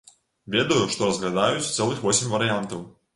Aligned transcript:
Ведаю, 0.55 0.79
што 0.95 1.09
разглядаюць 1.09 1.67
цэлых 1.75 2.01
восем 2.07 2.33
варыянтаў. 2.37 2.83